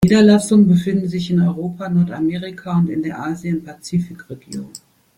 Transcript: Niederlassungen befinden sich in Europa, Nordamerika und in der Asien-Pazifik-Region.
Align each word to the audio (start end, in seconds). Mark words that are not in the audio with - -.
Niederlassungen 0.03 0.67
befinden 0.67 1.07
sich 1.07 1.29
in 1.29 1.39
Europa, 1.39 1.87
Nordamerika 1.87 2.75
und 2.79 2.89
in 2.89 3.03
der 3.03 3.19
Asien-Pazifik-Region. 3.23 4.71